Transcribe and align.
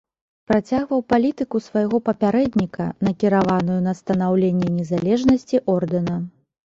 Працягваў 0.51 1.01
палітыку 1.13 1.57
свайго 1.65 1.97
папярэдніка, 2.07 2.87
накіраваную 3.09 3.79
на 3.89 3.93
станаўленне 4.01 4.67
незалежнасці 4.79 5.65
ордэна. 5.77 6.15